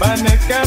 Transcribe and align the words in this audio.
Baneka. 0.00 0.62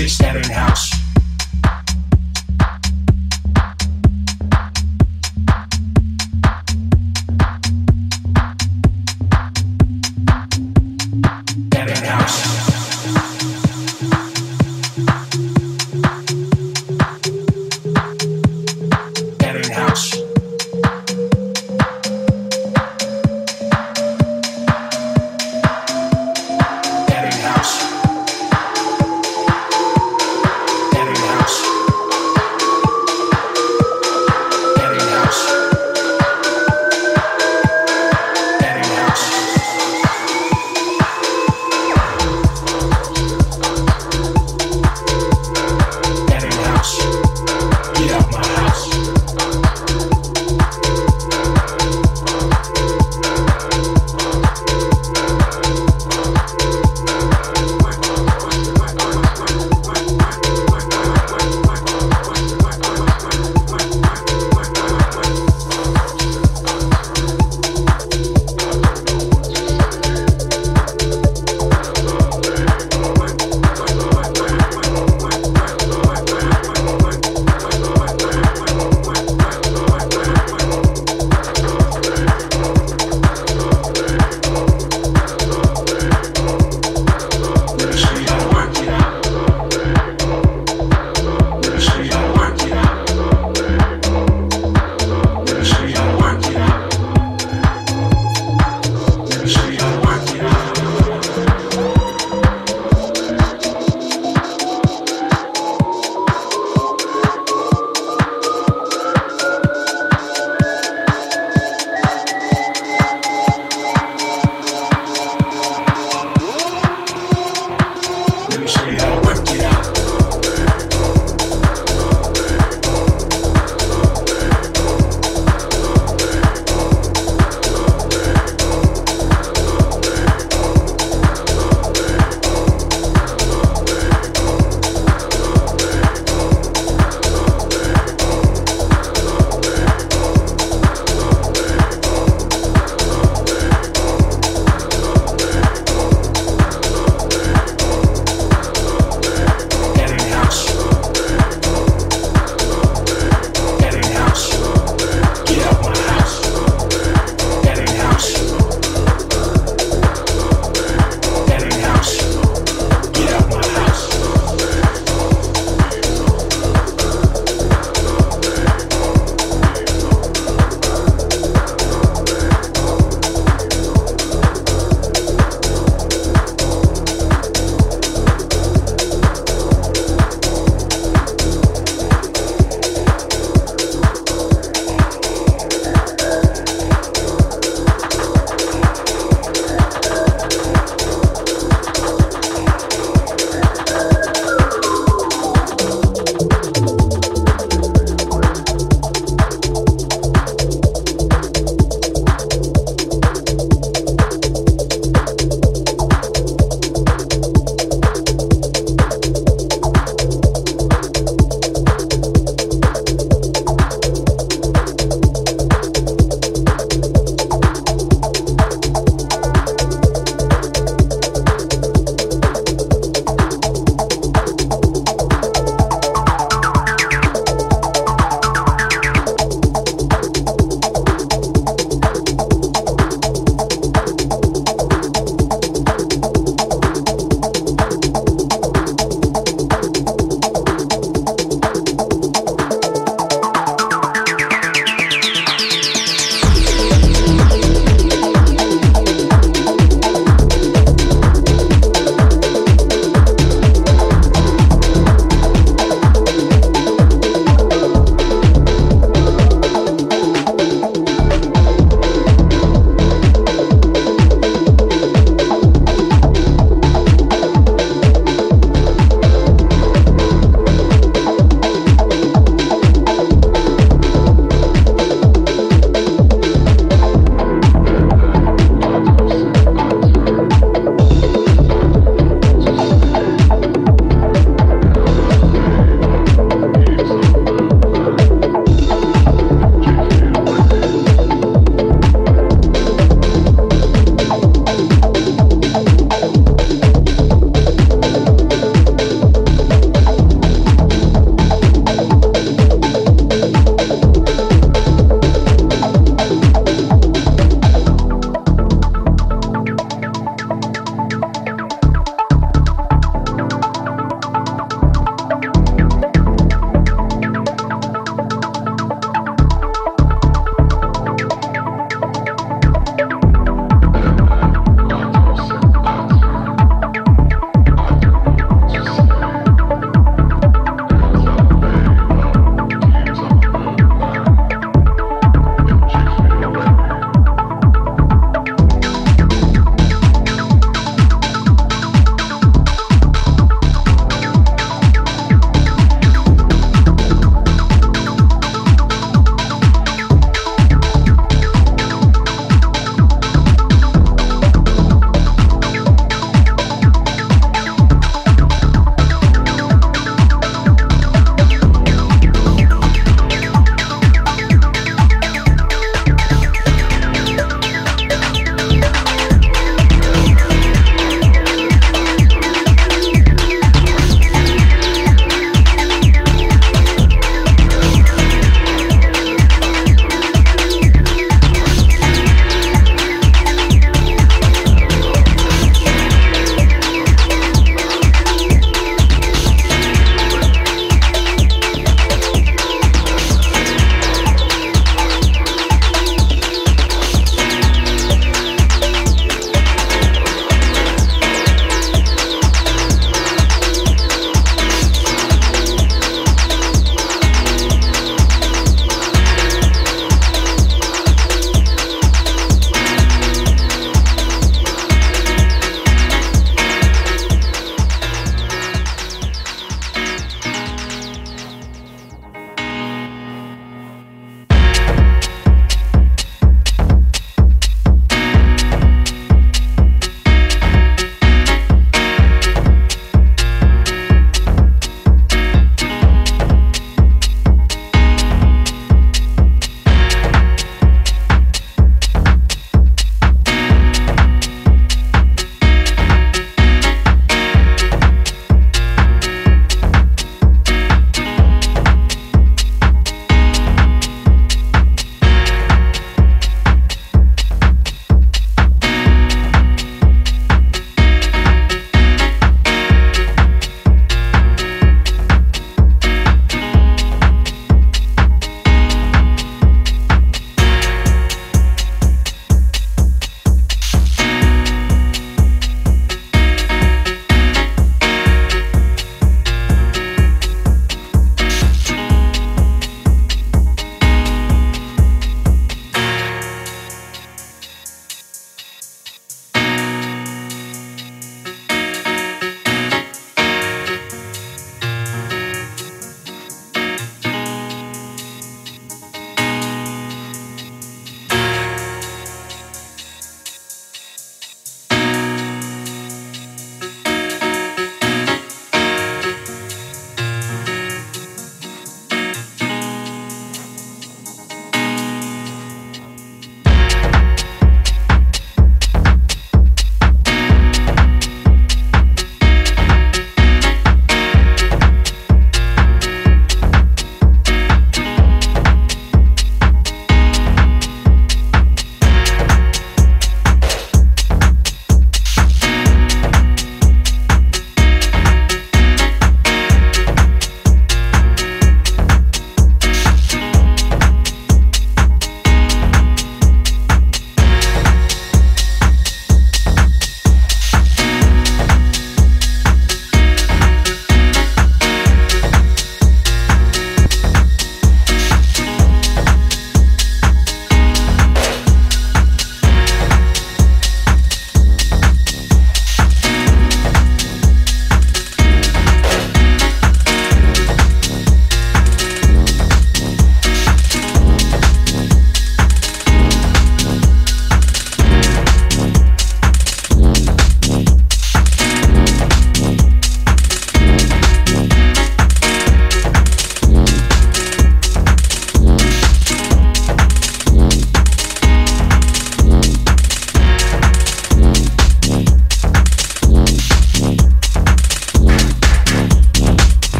bitch 0.00 0.16
that 0.16 0.34
ain't 0.34 0.46
house. 0.46 0.99